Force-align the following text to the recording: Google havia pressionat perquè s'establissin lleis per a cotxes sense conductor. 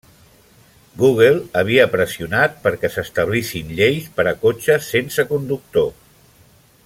Google 1.01 1.35
havia 1.61 1.85
pressionat 1.95 2.57
perquè 2.63 2.91
s'establissin 2.95 3.69
lleis 3.81 4.09
per 4.17 4.29
a 4.31 4.37
cotxes 4.47 4.91
sense 4.95 5.31
conductor. 5.35 5.91